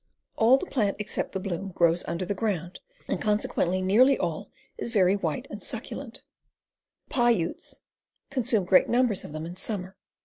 [0.35, 5.15] "All the plant except the bloom grows under ground, and consequently nearly all is very
[5.15, 6.23] white and succulent.
[7.07, 7.81] The Pah Utes
[8.31, 9.95] consume great numbers of them in summer.